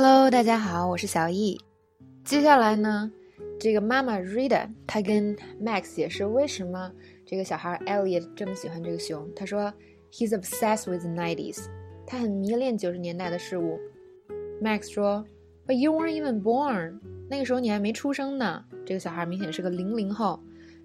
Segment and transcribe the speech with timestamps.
[0.00, 1.60] Hello，大家好，我是小易。
[2.24, 3.10] 接下来呢，
[3.58, 6.92] 这个妈妈 Rita 她跟 Max 解释为什么
[7.26, 9.28] 这个小孩 Elliot 这么喜欢这个熊。
[9.34, 9.74] 他说
[10.12, 11.64] ，He's obsessed with the nineties，
[12.06, 13.76] 他很迷恋九十年代的事物。
[14.62, 15.26] Max 说
[15.66, 18.64] ，But you weren't even born，那个时候你还没出生呢。
[18.86, 20.40] 这个小孩明显是个零零后。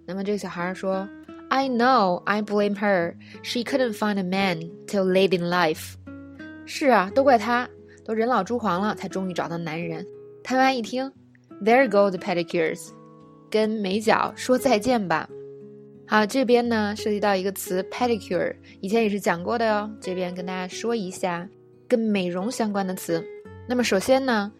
[0.08, 1.08] 那么这个小孩说
[1.50, 3.14] ，I know I blame her.
[3.44, 5.94] She couldn't find a man till late in life.
[6.66, 7.70] 是啊，都怪她，
[8.06, 10.06] 都人老珠黄了，才终于找到男人。
[10.44, 11.12] 他妈一听
[11.64, 12.90] ，There go the pedicures，
[13.50, 15.30] 跟美脚说再见吧。
[16.06, 19.90] 好，这边呢涉及到一个词 pedicure，以前也是讲过的哟。
[20.02, 21.48] 这边跟大家说一下
[21.88, 23.24] 跟美容相关的词。
[23.68, 24.52] 那么首先呢，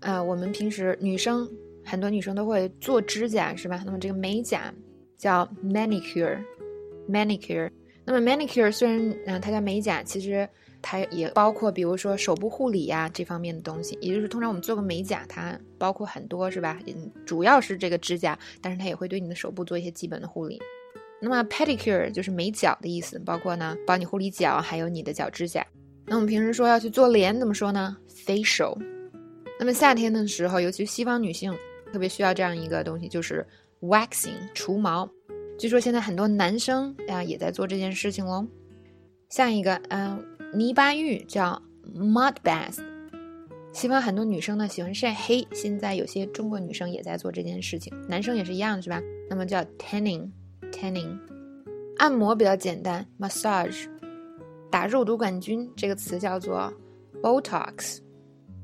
[0.00, 1.48] 呃，我们平时女生
[1.84, 3.82] 很多女生都会做指甲，是吧？
[3.84, 4.72] 那么这个美甲。
[5.16, 7.70] 叫 manicure，manicure。
[8.12, 10.48] 那么 manicure 虽然嗯它叫美甲，其实
[10.82, 13.96] 它也包括比如说手部护理呀这方面的东西。
[14.00, 16.80] 也就是通常我们做个美甲，它包括很多是吧？
[16.88, 20.60] 嗯，主要是这个指甲，但是它也会对你的手部做一些基本的护理。
[21.20, 25.64] 那么 pedicure 就是美脚的意思，包括呢帮你护理脚，还有你的脚指甲。
[26.04, 28.76] 那我们平时说要去做脸，怎么说呢？facial。
[29.58, 31.56] 那么夏天的时候，尤其西方女性
[31.92, 33.46] 特别需要这样一个东西，就是。
[33.82, 35.10] waxing 除毛，
[35.60, 38.46] 据说现在很多男生啊也在做这件事情喽。
[39.28, 40.18] 下一个，嗯，
[40.54, 41.60] 泥巴浴叫
[41.94, 42.82] mud bath。
[43.70, 49.02] 西方很多女生呢喜欢晒黑，现在有些中国女生也在做这件事情，男生也是一样，是吧？
[49.28, 51.18] 那么叫 tanning，tanning。
[51.98, 53.86] 按摩比较简单，massage。
[54.70, 56.72] 打肉毒杆菌这个词叫做
[57.20, 57.98] botox。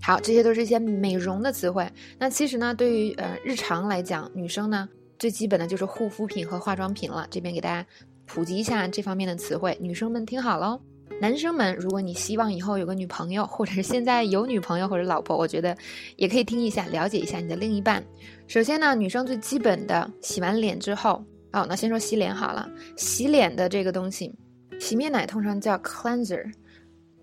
[0.01, 1.87] 好，这些都是一些美容的词汇。
[2.19, 4.89] 那其实呢，对于呃日常来讲，女生呢。
[5.19, 7.87] 最基本的就是护肤品和化妆品了，这边给大家
[8.27, 10.81] 普及一下这方面的词汇，女生们听好喽。
[11.21, 15.75] 男生们，如果你希望以后有个女朋友，或者是现在有女朋友或者老婆，我觉得
[16.17, 18.05] 也可以听一下，了解一下你的另一半。
[18.47, 22.69] 首先呢，女生最基本的洗完脸之后，哦，那先说洗脸好了。
[22.97, 24.35] 洗脸的这个东西，
[24.79, 26.53] 洗面奶通常叫 cleanser，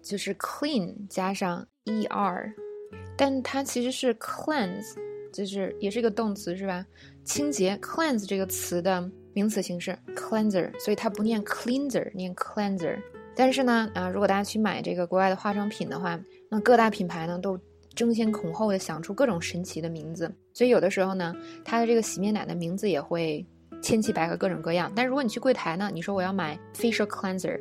[0.01, 2.51] 就是 clean 加上 er，
[3.15, 4.95] 但它其实是 cleanse。
[5.33, 6.85] 就是也是一个动词是吧？
[7.25, 12.97] 清洁 cleanse 这个词的名词形式 cleanser，所以它不念 cleanser，念 cleanser。
[13.35, 17.59] 但是呢，啊，如果大家去买这个国外的化妆品的话，那各大品牌呢都
[17.95, 21.33] 争先恐后的想出各种神奇的名字，所以有的时候呢，
[21.65, 23.43] 它的这个洗面奶的名字也会
[23.81, 24.91] 千奇百怪，各种各样。
[24.95, 27.59] 但如果你去柜台呢，你说我要买 facial cleanser，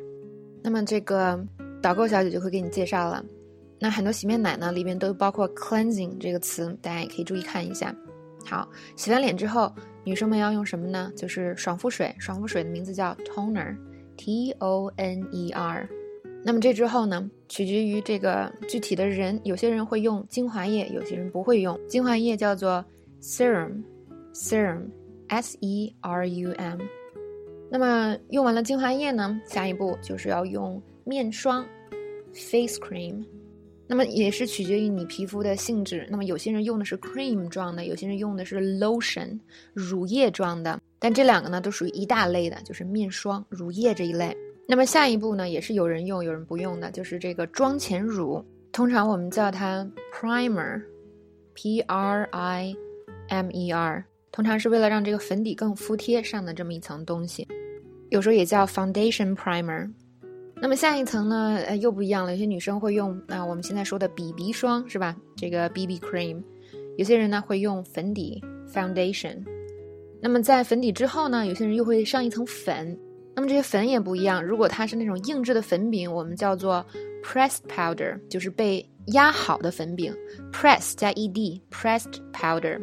[0.61, 1.43] 那么这个
[1.81, 3.25] 导购小姐就会给你介绍了。
[3.83, 7.93] 那很多洗面奶呢，里面都包括 cleansing 这个词，大家也可以注意看一下。
[8.45, 9.69] 好，洗完脸之后，
[10.05, 11.11] 女生们要用什么呢？
[11.17, 12.15] 就是爽肤水。
[12.17, 15.85] 爽肤水的名字叫 toner，T O N E R。
[16.45, 21.77] 那么这之后呢，取决于这个具体的人，有些人会用精华液，有些人不会用。
[21.85, 22.85] 精华液叫做
[23.21, 26.79] serum，serum，S E R U M。
[27.69, 31.65] 那么用完了精华液呢，下一步就是要用面霜
[32.33, 33.25] ，face cream。
[33.93, 36.07] 那么也是取决于你皮肤的性质。
[36.09, 39.39] 那么有些人用的是 cream 状的，有些人用的是 lotion
[39.71, 40.81] 乳液状的。
[40.97, 44.35] 但这两个呢，都属于一大类的，就是面霜、乳液这一类。
[44.67, 48.43] 那么下一步呢，也是有人用，有人不用的，就是这个妆前乳。
[48.71, 52.75] 通常我们叫它 primer，p r i
[53.27, 57.47] m e r，通常是为了让这个粉底更服帖上的这么一层东西。
[58.09, 59.87] 有时候也叫 foundation primer。
[60.55, 61.59] 那么下一层呢？
[61.67, 62.31] 呃，又不一样了。
[62.31, 65.15] 有些女生会用啊，我们现在说的 BB 霜是吧？
[65.35, 66.41] 这个 BB cream。
[66.97, 68.41] 有些人呢会用粉底
[68.71, 69.43] foundation。
[70.21, 72.97] 那么在粉底之后呢，有些人又会上一层粉。
[73.35, 74.41] 那么这些粉也不一样。
[74.45, 76.85] 如果它是那种硬质的粉饼，我们叫做
[77.23, 80.15] pressed powder，就是被压好的粉饼。
[80.53, 82.79] press 加 ed pressed powder。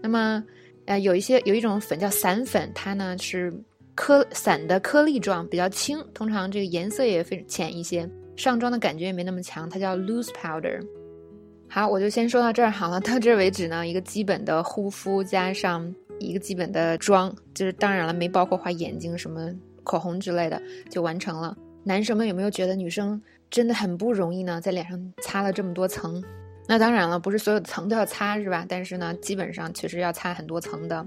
[0.00, 0.42] 那么
[0.86, 3.52] 呃，有一些有一种粉叫散粉，它呢是。
[3.98, 10.80] 颗散的颗粒状比较轻，通常这个颜色也非浅一些，上妆的感觉也没那么强，它叫 loose powder。
[11.68, 13.00] 好，我就先说到这儿好了。
[13.00, 19.52] 到这儿为止呢，一个基本的护肤加上一个基本的妆，就是当然了，没包括画眼睛、什么
[19.82, 21.56] 口红之类的，就完成了。
[21.82, 23.20] 男生们有没有觉得女生
[23.50, 24.60] 真的很不容易呢？
[24.60, 26.22] 在脸上擦了这么多层，
[26.68, 28.64] 那当然了，不是所有的层都要擦是吧？
[28.68, 31.04] 但是呢，基本上确实要擦很多层的。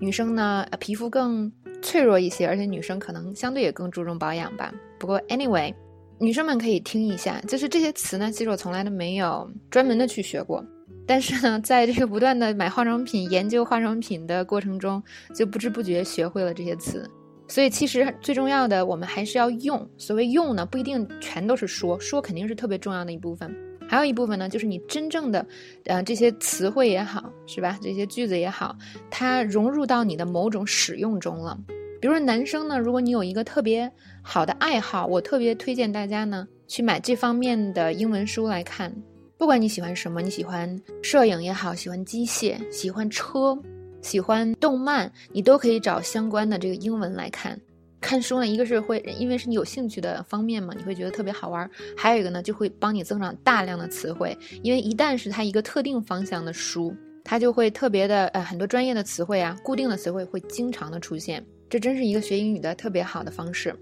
[0.00, 1.52] 女生呢，皮肤更。
[1.82, 4.72] 脆弱一些，而且女生可能相对也更注重保养吧。
[4.98, 5.74] 不过，anyway，
[6.18, 10.64] 女生们可以听一下，就是这些词呢，其实我从来都没有专门的去学过。
[11.06, 15.02] 但是呢，在这个不断的买化妆品、研究化妆品的过程中，
[15.34, 17.08] 就不知不觉学会了这些词。
[17.48, 19.88] 所以，其实最重要的，我们还是要用。
[19.96, 23.54] 所谓用呢，不一定全都是说，说肯定是特别重要的一部分。
[23.88, 25.46] 还有一部分呢，就是你真正的，
[25.84, 27.78] 呃，这些词汇也好，是吧？
[27.80, 28.76] 这些句子也好，
[29.10, 31.58] 它融入到你的某种使用中了。
[32.00, 33.90] 比如说男生呢，如果你有一个特别
[34.22, 38.92] 好的爱好，我特别推荐大家呢去买这方面的英文书来看。
[39.38, 43.58] 不管你喜欢什么，你喜欢摄影也好，喜欢机械，喜欢车，
[44.02, 47.58] 喜欢动漫，你都可以找相关的这个英文来看。
[48.00, 54.36] 看书呢，一个是会因为是你有兴趣的方面嘛，你会觉得特别好玩；还有一个呢，就会帮你增长大量的词汇。
[54.62, 56.94] 因为一旦是它一个特定方向的书，
[57.24, 61.44] 它就会特别的呃很多专业的词汇啊，固定的词汇会经常的出现。
[61.68, 63.74] 这真是一个学英语的特别好的方式。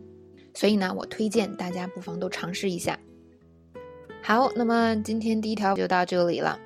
[0.54, 2.98] 所以呢，我推荐大家不妨都尝试一下。
[4.22, 6.58] 好，那么今天第一条就到这里了。